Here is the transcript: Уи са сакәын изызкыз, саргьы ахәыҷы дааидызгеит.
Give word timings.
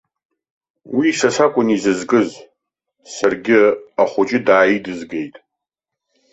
Уи 0.95 1.07
са 1.19 1.29
сакәын 1.35 1.67
изызкыз, 1.75 2.29
саргьы 3.15 3.61
ахәыҷы 4.01 4.39
дааидызгеит. 4.45 5.35